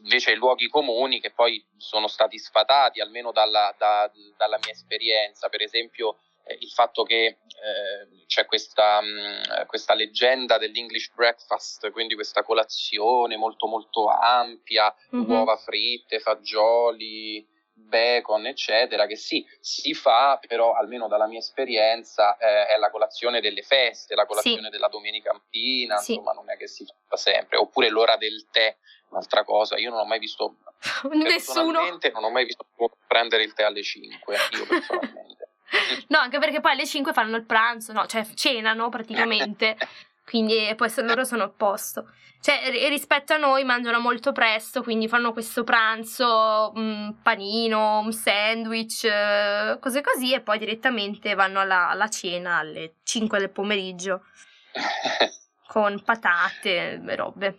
invece 0.00 0.34
luoghi 0.34 0.68
comuni 0.68 1.20
che 1.20 1.32
poi 1.32 1.64
sono 1.76 2.06
stati 2.06 2.38
sfatati, 2.38 3.00
almeno 3.00 3.32
dalla, 3.32 3.74
da- 3.76 4.10
dalla 4.36 4.58
mia 4.62 4.72
esperienza. 4.72 5.48
Per 5.48 5.60
esempio, 5.60 6.18
eh, 6.44 6.56
il 6.60 6.70
fatto 6.70 7.02
che 7.02 7.24
eh, 7.26 8.24
c'è 8.26 8.46
questa, 8.46 9.00
mh, 9.00 9.66
questa 9.66 9.94
leggenda 9.94 10.56
dell'English 10.56 11.12
breakfast, 11.14 11.90
quindi 11.90 12.14
questa 12.14 12.42
colazione 12.44 13.36
molto 13.36 13.66
molto 13.66 14.06
ampia, 14.08 14.94
Mhm. 15.10 15.28
uova 15.28 15.56
fritte, 15.56 16.20
fagioli, 16.20 17.44
bacon, 17.78 18.46
eccetera, 18.46 19.06
che 19.06 19.16
sì, 19.16 19.46
si 19.60 19.92
fa, 19.94 20.40
però 20.46 20.74
almeno 20.74 21.08
dalla 21.08 21.26
mia 21.26 21.38
esperienza 21.38 22.36
eh, 22.38 22.66
è 22.68 22.76
la 22.78 22.90
colazione 22.90 23.40
delle 23.40 23.62
feste, 23.62 24.14
la 24.14 24.26
colazione 24.26 24.70
della 24.70 24.88
domenica 24.88 25.32
mattina, 25.32 25.96
Sì. 25.98 26.12
insomma 26.12 26.32
non 26.32 26.50
è 26.50 26.56
che 26.56 26.66
si 26.66 26.86
fa 27.06 27.16
sempre, 27.16 27.58
oppure 27.58 27.88
l'ora 27.90 28.16
del 28.16 28.46
tè, 28.50 28.74
un'altra 29.10 29.44
cosa, 29.44 29.76
io 29.78 29.90
non 29.90 30.00
ho 30.00 30.04
mai 30.04 30.18
visto, 30.18 30.56
Nessuno. 31.12 31.22
personalmente, 31.24 32.10
non 32.10 32.24
ho 32.24 32.30
mai 32.30 32.44
visto 32.46 32.64
prendere 33.06 33.42
il 33.44 33.52
tè 33.52 33.64
alle 33.64 33.82
5, 33.82 34.36
io 34.52 34.66
personalmente. 34.66 35.48
No, 36.08 36.18
anche 36.20 36.38
perché 36.38 36.60
poi 36.60 36.72
alle 36.72 36.86
5 36.86 37.12
fanno 37.12 37.36
il 37.36 37.44
pranzo, 37.44 37.92
no, 37.92 38.06
cioè 38.06 38.24
cenano 38.34 38.88
praticamente. 38.88 39.76
Quindi 40.26 40.74
poi 40.74 40.90
se 40.90 41.02
loro 41.02 41.22
sono 41.22 41.44
opposto. 41.44 42.10
Cioè, 42.40 42.70
ri- 42.70 42.88
rispetto 42.88 43.32
a 43.32 43.36
noi 43.36 43.62
mangiano 43.62 44.00
molto 44.00 44.32
presto, 44.32 44.82
quindi 44.82 45.06
fanno 45.06 45.32
questo 45.32 45.62
pranzo, 45.62 46.72
un 46.74 47.14
panino, 47.22 48.00
un 48.00 48.12
sandwich, 48.12 49.04
eh, 49.04 49.78
cose 49.80 50.00
così, 50.00 50.32
e 50.32 50.40
poi 50.40 50.58
direttamente 50.58 51.34
vanno 51.34 51.60
alla, 51.60 51.88
alla 51.88 52.08
cena 52.08 52.56
alle 52.56 52.94
5 53.04 53.38
del 53.38 53.50
pomeriggio 53.50 54.24
con 55.68 56.02
patate 56.02 57.00
e 57.00 57.14
robe. 57.14 57.58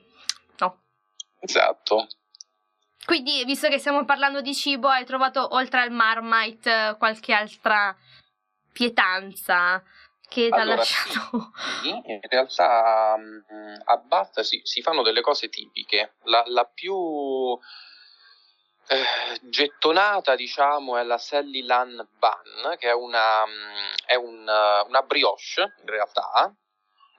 No. 0.59 0.81
esatto. 1.39 2.07
Quindi, 3.05 3.45
visto 3.45 3.69
che 3.69 3.79
stiamo 3.79 4.03
parlando 4.03 4.41
di 4.41 4.53
cibo, 4.53 4.89
hai 4.89 5.05
trovato 5.05 5.55
oltre 5.55 5.79
al 5.79 5.91
Marmite 5.91 6.89
eh, 6.89 6.97
qualche 6.97 7.31
altra 7.31 7.95
pietanza 8.73 9.81
che 10.27 10.47
ti 10.47 10.53
ha 10.53 10.61
Allora, 10.61 10.75
lasciato? 10.77 11.51
Sì, 11.81 11.89
in 11.89 12.19
realtà 12.29 13.15
mh, 13.17 13.81
a 13.85 13.97
Bath 13.97 14.41
si, 14.41 14.61
si 14.63 14.81
fanno 14.81 15.01
delle 15.01 15.21
cose 15.21 15.49
tipiche. 15.49 16.15
La, 16.23 16.43
la 16.47 16.65
più 16.65 17.57
eh, 18.87 19.39
gettonata, 19.41 20.35
diciamo, 20.35 20.97
è 20.97 21.03
la 21.03 21.17
Sally 21.17 21.61
Lan 21.63 22.07
Bun, 22.17 22.75
che 22.77 22.89
è 22.89 22.93
una, 22.93 23.45
mh, 23.45 24.05
è 24.05 24.15
un, 24.15 24.47
eh, 24.47 24.85
una 24.87 25.01
brioche, 25.01 25.61
in 25.61 25.85
realtà, 25.85 26.55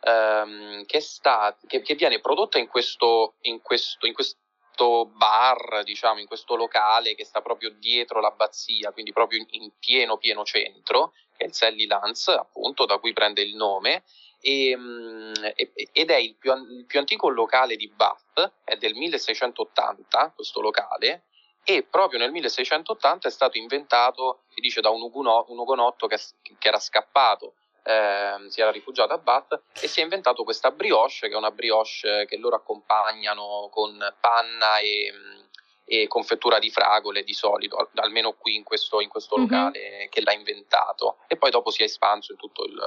ehm, 0.00 0.84
che, 0.86 1.00
sta, 1.00 1.56
che, 1.66 1.82
che 1.82 1.94
viene 1.94 2.20
prodotta 2.20 2.58
in 2.58 2.68
questo, 2.68 3.36
in 3.42 3.60
questo, 3.60 4.06
in 4.06 4.14
questo 4.14 4.38
bar, 5.14 5.82
diciamo, 5.84 6.20
in 6.20 6.26
questo 6.26 6.56
locale 6.56 7.14
che 7.14 7.24
sta 7.24 7.40
proprio 7.40 7.70
dietro 7.70 8.20
l'abbazia, 8.20 8.92
quindi 8.92 9.12
proprio 9.12 9.44
in, 9.50 9.70
pieno, 9.78 10.16
pieno 10.18 10.44
centro, 10.44 11.12
che 11.36 11.44
è 11.44 11.46
il 11.46 11.54
Sally 11.54 11.86
Lance, 11.86 12.32
appunto, 12.32 12.86
da 12.86 12.98
cui 12.98 13.12
prende 13.12 13.42
il 13.42 13.54
nome, 13.54 14.04
e, 14.40 14.76
mm, 14.76 15.32
ed 15.92 16.10
è 16.10 16.16
il 16.16 16.36
più, 16.36 16.52
il 16.52 16.84
più 16.86 16.98
antico 16.98 17.28
locale 17.28 17.76
di 17.76 17.88
Bath, 17.88 18.52
è 18.64 18.76
del 18.76 18.94
1680 18.94 20.32
questo 20.34 20.60
locale, 20.60 21.24
e 21.64 21.82
proprio 21.82 22.18
nel 22.18 22.30
1680 22.30 23.28
è 23.28 23.30
stato 23.30 23.58
inventato, 23.58 24.44
si 24.48 24.60
dice, 24.60 24.80
da 24.80 24.90
un, 24.90 25.02
un 25.02 25.58
ugonotto 25.58 26.06
che, 26.06 26.18
che 26.42 26.68
era 26.68 26.78
scappato, 26.78 27.54
ehm, 27.82 28.48
si 28.48 28.60
era 28.60 28.70
rifugiato 28.70 29.12
a 29.12 29.18
Bath 29.18 29.60
e 29.80 29.86
si 29.88 30.00
è 30.00 30.02
inventato 30.02 30.44
questa 30.44 30.70
brioche, 30.70 31.28
che 31.28 31.34
è 31.34 31.36
una 31.36 31.50
brioche 31.50 32.26
che 32.26 32.36
loro 32.36 32.56
accompagnano 32.56 33.68
con 33.70 33.96
panna 34.20 34.78
e, 34.78 35.12
mm, 35.12 35.40
e 35.86 36.06
confettura 36.06 36.58
di 36.58 36.70
fragole 36.70 37.22
di 37.24 37.32
solito, 37.32 37.76
al- 37.76 37.88
almeno 37.94 38.32
qui 38.34 38.54
in 38.56 38.62
questo, 38.62 39.00
in 39.00 39.08
questo 39.08 39.36
Mhm. 39.36 39.42
locale 39.42 40.08
che 40.10 40.20
l'ha 40.22 40.32
inventato, 40.32 41.18
e 41.28 41.36
poi 41.36 41.50
dopo 41.50 41.70
si 41.70 41.82
è 41.82 41.84
espanso 41.84 42.32
in 42.32 42.38
tutto 42.38 42.64
il, 42.64 42.78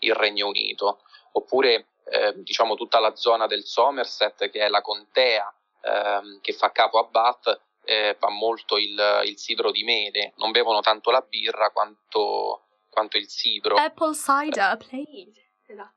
il 0.00 0.14
Regno 0.14 0.46
Unito. 0.46 1.00
Oppure 1.32 1.86
eh, 2.06 2.32
diciamo 2.36 2.76
tutta 2.76 3.00
la 3.00 3.16
zona 3.16 3.46
del 3.46 3.64
Somerset, 3.64 4.50
che 4.50 4.60
è 4.60 4.68
la 4.68 4.82
contea 4.82 5.52
ehm, 5.82 6.40
che 6.40 6.52
fa 6.52 6.70
capo 6.70 6.98
a 6.98 7.04
Bath, 7.04 7.60
eh, 7.86 8.16
fa 8.18 8.28
molto 8.28 8.76
il, 8.76 9.22
il 9.24 9.36
sidro 9.36 9.70
di 9.70 9.82
mele, 9.84 10.32
non 10.36 10.52
bevono 10.52 10.80
tanto 10.80 11.10
la 11.10 11.20
birra 11.22 11.70
quanto, 11.70 12.62
quanto 12.94 13.18
il 13.18 13.28
sidro, 13.28 13.76
Apple 13.76 14.14
cider, 14.14 14.76
please. 14.78 15.50
Esatto. 15.66 15.92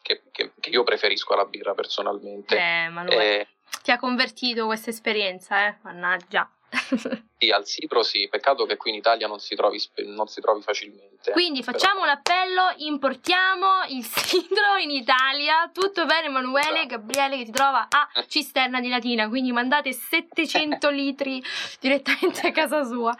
che, 0.00 0.22
che- 0.32 0.52
che 0.58 0.70
io 0.70 0.84
preferisco 0.84 1.34
alla 1.34 1.44
birra 1.44 1.74
personalmente. 1.74 2.56
Eh, 2.56 2.88
Manuele, 2.88 3.40
Eh, 3.40 3.48
ti 3.82 3.90
ha 3.90 3.98
convertito 3.98 4.64
questa 4.64 4.88
esperienza, 4.88 5.66
eh? 5.66 5.76
Mannaggia. 5.82 6.50
sì, 7.38 7.50
al 7.50 7.66
sidro 7.66 8.02
sì, 8.02 8.28
peccato 8.28 8.64
che 8.66 8.76
qui 8.76 8.90
in 8.90 8.96
Italia 8.96 9.26
non 9.26 9.38
si 9.38 9.54
trovi, 9.54 9.78
non 10.06 10.26
si 10.28 10.40
trovi 10.40 10.62
facilmente. 10.62 11.32
Quindi 11.32 11.62
facciamo 11.62 12.02
un 12.02 12.08
appello, 12.08 12.72
importiamo 12.76 13.84
il 13.88 14.04
sidro 14.04 14.76
in 14.80 14.90
Italia. 14.90 15.70
Tutto 15.72 16.04
bene, 16.06 16.26
Emanuele, 16.28 16.80
Esatto. 16.80 16.86
Gabriele 16.86 17.36
che 17.38 17.44
ti 17.44 17.50
trova 17.52 17.86
a 17.90 18.08
Cisterna 18.28 18.80
di 18.80 18.88
Latina. 18.88 19.28
Quindi 19.28 19.50
mandate 19.52 19.92
700 19.92 20.88
litri 20.90 21.42
direttamente 21.80 22.46
a 22.48 22.52
casa 22.52 22.84
sua. 22.84 23.14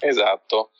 Esatto. 0.00 0.70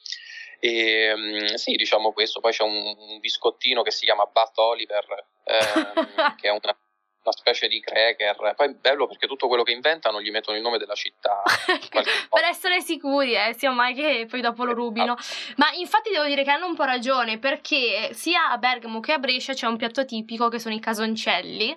E, 0.64 1.12
mm, 1.14 1.54
sì, 1.56 1.76
diciamo 1.76 2.12
questo. 2.12 2.40
Poi 2.40 2.52
c'è 2.52 2.62
un, 2.62 2.74
un 2.74 3.20
biscottino 3.20 3.82
che 3.82 3.90
si 3.90 4.06
chiama 4.06 4.24
Bath 4.24 4.56
Oliver, 4.56 5.26
ehm, 5.44 5.92
che 6.40 6.48
è 6.48 6.50
una, 6.50 6.74
una 7.22 7.32
specie 7.32 7.68
di 7.68 7.80
cracker. 7.80 8.54
Poi 8.54 8.68
è 8.68 8.70
bello 8.70 9.06
perché 9.06 9.26
tutto 9.26 9.46
quello 9.46 9.62
che 9.62 9.72
inventano 9.72 10.22
gli 10.22 10.30
mettono 10.30 10.56
il 10.56 10.62
nome 10.62 10.78
della 10.78 10.94
città. 10.94 11.42
Per 11.92 12.44
essere 12.44 12.80
sicuri, 12.80 13.34
eh, 13.34 13.52
sia 13.52 13.72
mai 13.72 13.92
che 13.92 14.26
poi 14.26 14.40
dopo 14.40 14.64
lo 14.64 14.72
rubino. 14.72 15.16
Ma 15.56 15.70
infatti 15.74 16.10
devo 16.10 16.24
dire 16.24 16.44
che 16.44 16.50
hanno 16.50 16.66
un 16.66 16.74
po' 16.74 16.84
ragione 16.84 17.38
perché 17.38 18.14
sia 18.14 18.48
a 18.48 18.56
Bergamo 18.56 19.00
che 19.00 19.12
a 19.12 19.18
Brescia 19.18 19.52
c'è 19.52 19.66
un 19.66 19.76
piatto 19.76 20.06
tipico 20.06 20.48
che 20.48 20.58
sono 20.58 20.74
i 20.74 20.80
casoncelli. 20.80 21.76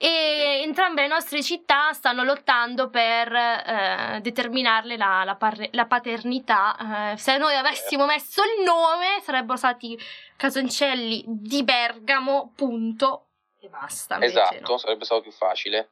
E 0.00 0.60
entrambe 0.62 1.02
le 1.02 1.08
nostre 1.08 1.42
città 1.42 1.92
stanno 1.92 2.22
lottando 2.22 2.88
per 2.88 3.32
eh, 3.32 4.20
determinarle 4.22 4.96
la, 4.96 5.24
la 5.24 5.34
par- 5.34 5.68
la 5.72 5.86
paternità. 5.86 7.12
Eh, 7.12 7.16
se 7.16 7.36
noi 7.36 7.56
avessimo 7.56 8.06
messo 8.06 8.42
il 8.42 8.62
nome, 8.62 9.20
sarebbero 9.22 9.56
stati 9.56 9.98
casoncelli 10.36 11.24
di 11.26 11.64
Bergamo, 11.64 12.52
punto. 12.54 13.26
E 13.60 13.68
basta. 13.68 14.20
Esatto, 14.20 14.70
no. 14.70 14.78
sarebbe 14.78 15.04
stato 15.04 15.20
più 15.20 15.32
facile. 15.32 15.90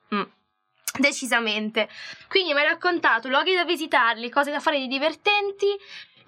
Decisamente. 0.96 1.88
Quindi 2.28 2.54
mi 2.54 2.60
hai 2.60 2.66
raccontato 2.66 3.28
luoghi 3.28 3.56
da 3.56 3.64
visitarli, 3.64 4.30
cose 4.30 4.52
da 4.52 4.60
fare 4.60 4.78
di 4.78 4.86
divertenti. 4.86 5.66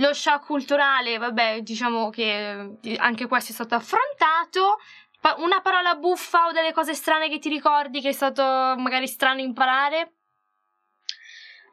Lo 0.00 0.12
shock 0.12 0.47
culturale, 0.47 1.16
vabbè, 1.16 1.61
diciamo 1.62 2.11
che 2.11 2.76
anche 2.97 3.26
questo 3.26 3.52
è 3.52 3.54
stato 3.54 3.76
affrontato. 3.76 4.78
Pa- 5.20 5.34
una 5.38 5.60
parola 5.60 5.94
buffa 5.96 6.46
o 6.46 6.52
delle 6.52 6.72
cose 6.72 6.94
strane 6.94 7.28
che 7.28 7.38
ti 7.38 7.48
ricordi 7.48 8.00
che 8.00 8.10
è 8.10 8.12
stato 8.12 8.42
magari 8.42 9.06
strano 9.06 9.40
imparare? 9.40 10.12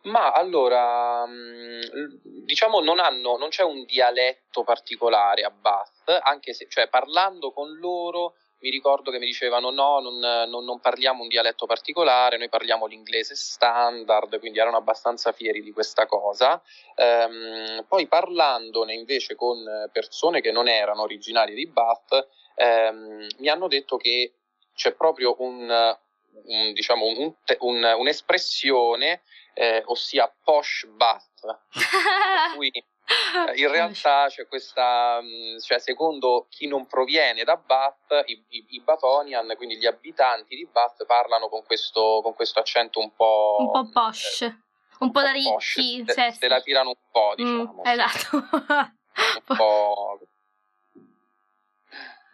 Ma 0.04 0.32
allora, 0.32 1.26
mh, 1.26 2.22
diciamo, 2.46 2.80
non, 2.82 3.00
hanno, 3.00 3.38
non 3.38 3.50
c'è 3.50 3.64
un 3.64 3.86
dialetto 3.86 4.64
particolare 4.64 5.42
a 5.42 5.50
Bath, 5.50 6.20
anche 6.24 6.54
se, 6.54 6.68
cioè, 6.70 6.88
parlando 6.90 7.52
con 7.52 7.72
loro, 7.80 8.36
mi 8.60 8.70
ricordo 8.70 9.10
che 9.10 9.18
mi 9.18 9.26
dicevano 9.26 9.72
no, 9.72 10.00
non, 10.00 10.20
non- 10.48 10.64
non 10.64 10.80
parliamo 10.80 11.24
un 11.24 11.28
dialetto 11.28 11.66
particolare, 11.66 12.38
noi 12.38 12.50
parliamo 12.50 12.86
l'inglese 12.86 13.36
standard, 13.36 14.40
quindi 14.40 14.60
erano 14.60 14.78
abbastanza 14.78 15.32
fieri 15.32 15.62
di 15.64 15.72
questa 15.72 16.06
cosa. 16.06 16.62
Ehm, 16.96 17.86
poi 17.88 18.08
parlandone 18.08 18.94
invece 18.94 19.36
con 19.36 19.90
persone 19.92 20.40
che 20.42 20.52
non 20.52 20.68
erano 20.68 21.02
originarie 21.02 21.56
di 21.56 21.68
Bath, 21.68 22.28
ehm, 22.56 23.28
mi 23.38 23.48
hanno 23.50 23.68
detto 23.68 23.98
che 23.98 24.34
c'è 24.74 24.94
proprio 24.94 25.36
un, 25.40 25.70
un, 25.70 26.74
diciamo, 26.74 27.06
un- 27.06 27.34
un- 27.60 27.96
un'espressione 27.98 29.22
eh, 29.54 29.84
ossia 29.86 30.34
posh 30.44 30.86
bath, 30.88 31.60
cui 32.56 32.72
Eh, 33.08 33.62
in 33.62 33.70
realtà 33.70 34.26
c'è 34.30 34.48
questa, 34.48 35.20
mm, 35.22 35.60
cioè 35.60 35.78
secondo 35.78 36.48
chi 36.50 36.66
non 36.66 36.88
proviene 36.88 37.44
da 37.44 37.56
Bath, 37.56 38.24
i, 38.26 38.44
i, 38.50 38.66
i 38.70 38.82
Batonian, 38.82 39.54
quindi 39.58 39.78
gli 39.78 39.86
abitanti 39.86 40.56
di 40.56 40.66
Bath, 40.66 41.06
parlano 41.06 41.48
con 41.48 41.64
questo, 41.64 42.22
con 42.24 42.34
questo 42.34 42.60
accento 42.60 43.00
un 43.00 43.14
po'... 43.14 43.58
Un 43.60 43.72
po' 43.72 43.90
posh, 43.92 44.42
eh, 44.42 44.56
un 45.02 45.12
po' 45.12 45.22
da 45.22 45.32
ricchi. 45.32 46.04
Se, 46.08 46.14
se, 46.14 46.32
se, 46.32 46.48
la 46.48 46.62
tirano 46.62 46.90
un 46.90 46.96
po', 47.12 47.34
mm, 47.34 47.36
diciamo. 47.36 47.82
Mm, 47.84 47.86
esatto. 47.86 48.38
un 48.38 49.56
po'... 49.56 50.20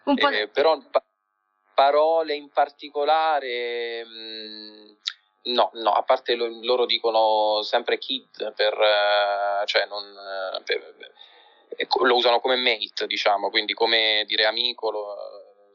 Un 0.03 0.15
po 0.15 0.29
eh, 0.29 0.47
però 0.47 0.79
parole 1.73 2.35
in 2.35 2.49
particolare... 2.49 4.05
Mh, 4.05 4.09
mm, 4.09 4.89
No, 5.43 5.71
no, 5.73 5.91
a 5.91 6.03
parte 6.03 6.35
lo, 6.35 6.47
loro 6.61 6.85
dicono 6.85 7.63
sempre 7.63 7.97
kid 7.97 8.53
per, 8.53 8.73
eh, 8.73 9.65
cioè 9.65 9.87
non, 9.87 10.03
eh, 10.03 10.61
per, 10.63 10.95
eh, 11.77 11.87
lo 12.03 12.15
usano 12.15 12.39
come 12.39 12.57
mate, 12.57 13.07
diciamo, 13.07 13.49
quindi 13.49 13.73
come 13.73 14.23
dire 14.27 14.45
amico 14.45 14.91
lo 14.91 15.15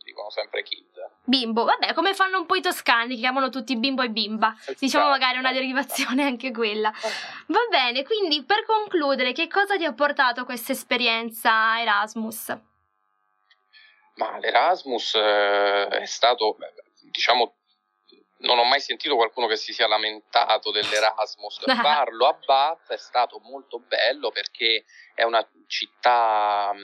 dicono 0.05 0.31
sempre 0.31 0.63
kid. 0.63 0.87
Bimbo, 1.25 1.65
vabbè, 1.65 1.95
come 1.95 2.15
fanno 2.15 2.39
un 2.39 2.47
po' 2.47 2.55
i 2.55 2.63
toscani, 2.63 3.15
che 3.15 3.21
chiamano 3.21 3.49
tutti 3.49 3.77
bimbo 3.77 4.03
e 4.03 4.09
bimba. 4.09 4.55
Esatto. 4.57 4.77
Diciamo 4.79 5.09
magari 5.09 5.39
una 5.39 5.53
derivazione 5.53 6.23
anche 6.23 6.53
quella. 6.53 6.93
Va 7.47 7.67
bene, 7.69 8.05
quindi 8.05 8.45
per 8.45 8.65
concludere, 8.65 9.33
che 9.33 9.49
cosa 9.49 9.77
ti 9.77 9.85
ha 9.85 9.93
portato 9.93 10.45
questa 10.45 10.71
esperienza 10.71 11.81
Erasmus? 11.81 12.57
Ma 14.17 14.39
l'Erasmus 14.39 15.15
eh, 15.15 15.89
è 15.89 16.07
stato, 16.07 16.57
diciamo, 17.11 17.57
non 18.39 18.59
ho 18.59 18.65
mai 18.65 18.81
sentito 18.81 19.17
qualcuno 19.17 19.47
che 19.47 19.57
si 19.57 19.73
sia 19.73 19.87
lamentato 19.87 20.71
dell'Erasmus. 20.71 21.65
Farlo 21.83 22.27
a 22.27 22.39
Bath 22.45 22.93
è 22.93 22.99
stato 22.99 23.39
molto 23.41 23.79
bello 23.79 24.31
perché 24.31 24.85
è 25.15 25.23
una 25.23 25.47
città 25.67 26.75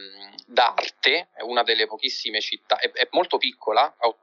d'arte, 0.47 1.31
è 1.35 1.43
una 1.43 1.63
delle 1.63 1.87
pochissime 1.87 2.41
città, 2.41 2.79
è, 2.79 2.91
è 2.91 3.09
molto 3.11 3.39
piccola, 3.39 3.83
ha 3.85 4.15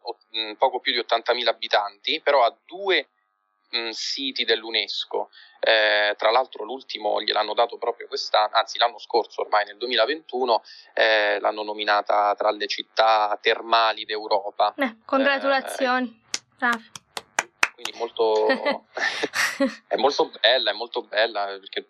poco 0.57 0.79
più 0.79 0.91
di 0.91 0.99
80.000 0.99 1.47
abitanti, 1.47 2.21
però 2.21 2.43
ha 2.43 2.57
due 2.65 3.09
mh, 3.69 3.89
siti 3.89 4.45
dell'UNESCO. 4.45 5.29
Eh, 5.59 6.15
tra 6.17 6.31
l'altro 6.31 6.63
l'ultimo 6.63 7.21
gliel'hanno 7.21 7.53
dato 7.53 7.77
proprio 7.77 8.07
quest'anno, 8.07 8.51
anzi 8.53 8.77
l'anno 8.77 8.97
scorso 8.97 9.41
ormai 9.41 9.65
nel 9.65 9.77
2021 9.77 10.63
eh, 10.93 11.39
l'hanno 11.39 11.63
nominata 11.63 12.33
tra 12.35 12.51
le 12.51 12.67
città 12.67 13.37
termali 13.41 14.05
d'Europa. 14.05 14.73
Eh, 14.77 14.97
congratulazioni. 15.05 16.21
Eh, 16.59 16.97
quindi 17.73 17.97
molto, 17.97 18.47
è 19.87 19.95
molto 19.95 20.31
bella, 20.41 20.71
è 20.71 20.73
molto 20.73 21.01
bella 21.03 21.45
perché 21.45 21.87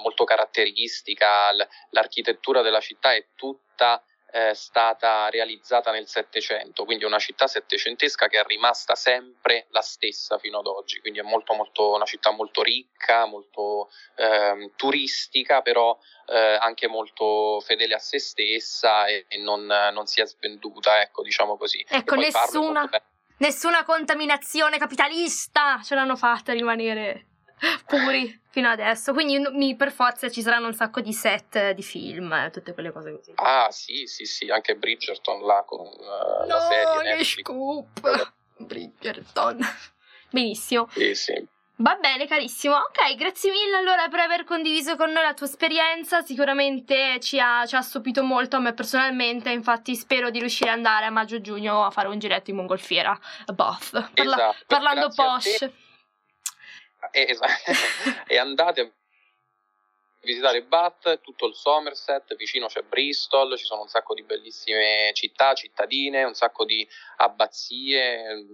molto 0.00 0.24
caratteristica, 0.24 1.52
l'architettura 1.90 2.62
della 2.62 2.80
città 2.80 3.14
è 3.14 3.26
tutta 3.34 4.02
eh, 4.32 4.54
stata 4.54 5.28
realizzata 5.28 5.90
nel 5.90 6.06
Settecento, 6.06 6.84
quindi 6.84 7.04
è 7.04 7.06
una 7.06 7.18
città 7.18 7.46
settecentesca 7.46 8.28
che 8.28 8.40
è 8.40 8.44
rimasta 8.44 8.94
sempre 8.94 9.66
la 9.70 9.80
stessa 9.80 10.38
fino 10.38 10.58
ad 10.58 10.66
oggi, 10.66 11.00
quindi 11.00 11.18
è 11.18 11.22
molto, 11.22 11.54
molto, 11.54 11.94
una 11.94 12.04
città 12.04 12.30
molto 12.30 12.62
ricca, 12.62 13.26
molto 13.26 13.90
eh, 14.16 14.72
turistica, 14.76 15.62
però 15.62 15.98
eh, 16.26 16.58
anche 16.60 16.86
molto 16.86 17.60
fedele 17.60 17.94
a 17.94 17.98
se 17.98 18.18
stessa 18.18 19.06
e, 19.06 19.26
e 19.28 19.38
non, 19.38 19.66
non, 19.66 20.06
si 20.06 20.20
è 20.20 20.26
svenduta, 20.26 21.00
ecco, 21.00 21.22
diciamo 21.22 21.56
così. 21.56 21.84
Ecco, 21.88 22.14
nessuna 22.14 22.88
Nessuna 23.40 23.84
contaminazione 23.84 24.76
capitalista 24.76 25.80
ce 25.82 25.94
l'hanno 25.94 26.14
fatta 26.14 26.52
rimanere 26.52 27.29
puri 27.86 28.40
fino 28.50 28.68
adesso. 28.68 29.12
Quindi 29.12 29.38
mi, 29.52 29.76
per 29.76 29.92
forza 29.92 30.28
ci 30.30 30.42
saranno 30.42 30.66
un 30.66 30.74
sacco 30.74 31.00
di 31.00 31.12
set 31.12 31.70
di 31.72 31.82
film, 31.82 32.32
e 32.32 32.50
tutte 32.50 32.72
quelle 32.72 32.92
cose 32.92 33.12
così. 33.12 33.32
Ah, 33.36 33.68
sì, 33.70 34.06
sì, 34.06 34.24
sì, 34.24 34.50
anche 34.50 34.74
Bridgerton 34.74 35.44
là 35.44 35.62
con 35.66 35.86
uh, 35.86 36.46
no, 36.46 36.46
la 36.46 36.60
serie. 36.60 37.16
No, 37.16 37.24
scoop! 37.24 38.32
Bridgerton. 38.58 39.58
Benissimo. 40.30 40.88
Sì, 40.92 41.14
sì. 41.14 41.48
Va 41.76 41.94
bene, 41.94 42.26
carissimo. 42.26 42.74
Ok, 42.74 43.14
grazie 43.14 43.50
mille 43.50 43.74
allora 43.74 44.06
per 44.08 44.20
aver 44.20 44.44
condiviso 44.44 44.96
con 44.96 45.10
noi 45.12 45.22
la 45.22 45.32
tua 45.32 45.46
esperienza. 45.46 46.20
Sicuramente 46.20 47.18
ci 47.20 47.40
ha, 47.40 47.64
ci 47.64 47.74
ha 47.74 47.80
stupito 47.80 48.22
molto 48.22 48.56
a 48.56 48.58
me 48.58 48.74
personalmente. 48.74 49.50
Infatti, 49.50 49.96
spero 49.96 50.28
di 50.28 50.40
riuscire 50.40 50.68
ad 50.68 50.76
andare 50.76 51.06
a 51.06 51.10
maggio-giugno 51.10 51.86
a 51.86 51.90
fare 51.90 52.08
un 52.08 52.18
giretto 52.18 52.50
in 52.50 52.56
mongolfiera 52.56 53.18
Bath. 53.54 54.10
Parla- 54.12 54.34
esatto, 54.36 54.64
parlando 54.66 55.08
posh. 55.08 55.70
Esatto. 57.10 57.72
e 58.26 58.38
andate 58.38 58.80
a 58.80 58.90
visitare 60.22 60.62
Bath, 60.62 61.20
tutto 61.20 61.46
il 61.46 61.54
Somerset, 61.54 62.34
vicino 62.36 62.66
c'è 62.66 62.82
Bristol, 62.82 63.56
ci 63.56 63.64
sono 63.64 63.82
un 63.82 63.88
sacco 63.88 64.14
di 64.14 64.22
bellissime 64.22 65.10
città, 65.14 65.54
cittadine, 65.54 66.24
un 66.24 66.34
sacco 66.34 66.64
di 66.64 66.86
abbazie, 67.16 68.44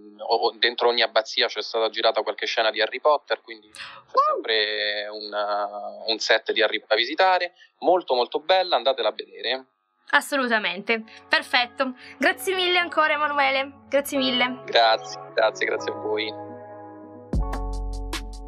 dentro 0.59 0.89
ogni 0.89 1.03
abbazia 1.03 1.49
c'è 1.49 1.63
stata 1.63 1.91
girata 1.91 2.23
qualche 2.23 2.47
scena 2.47 2.71
di 2.71 2.81
Harry 2.81 3.01
Potter, 3.01 3.41
quindi 3.41 3.69
c'è 3.71 4.19
sempre 4.29 5.09
un, 5.09 6.05
un 6.07 6.19
set 6.19 6.53
di 6.53 6.63
Harry 6.63 6.83
da 6.87 6.95
visitare, 6.95 7.55
molto 7.81 8.15
molto 8.15 8.39
bella, 8.39 8.77
andatela 8.77 9.09
a 9.09 9.13
vedere. 9.13 9.65
Assolutamente, 10.11 11.03
perfetto. 11.29 11.95
Grazie 12.17 12.55
mille 12.55 12.79
ancora 12.79 13.15
Emanuele, 13.15 13.73
grazie 13.89 14.19
mille. 14.19 14.63
Grazie, 14.67 15.21
grazie, 15.35 15.67
grazie 15.67 15.91
a 15.91 15.95
voi. 15.97 16.46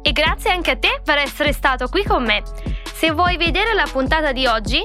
E 0.01 0.11
grazie 0.11 0.51
anche 0.51 0.71
a 0.71 0.77
te 0.77 1.01
per 1.03 1.17
essere 1.17 1.53
stato 1.53 1.87
qui 1.87 2.03
con 2.03 2.23
me. 2.23 2.41
Se 2.93 3.11
vuoi 3.11 3.37
vedere 3.37 3.73
la 3.73 3.87
puntata 3.91 4.31
di 4.31 4.45
oggi, 4.45 4.83